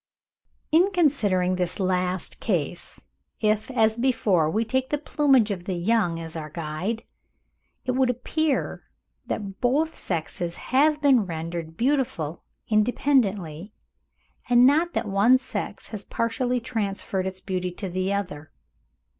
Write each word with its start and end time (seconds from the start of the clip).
In 0.71 0.89
considering 0.91 1.57
this 1.57 1.79
last 1.79 2.39
case, 2.39 3.03
if 3.39 3.69
as 3.69 3.97
before 3.97 4.49
we 4.49 4.65
take 4.65 4.89
the 4.89 4.97
plumage 4.97 5.51
of 5.51 5.65
the 5.65 5.75
young 5.75 6.19
as 6.19 6.35
our 6.35 6.49
guide, 6.49 7.03
it 7.85 7.91
would 7.91 8.09
appear 8.09 8.81
that 9.27 9.61
both 9.61 9.93
sexes 9.93 10.55
have 10.55 10.99
been 11.03 11.27
rendered 11.27 11.77
beautiful 11.77 12.43
independently; 12.67 13.73
and 14.49 14.65
not 14.65 14.93
that 14.93 15.05
one 15.07 15.37
sex 15.37 15.89
has 15.89 16.03
partially 16.03 16.59
transferred 16.59 17.27
its 17.27 17.39
beauty 17.39 17.69
to 17.73 17.87
the 17.87 18.11
other. 18.11 18.51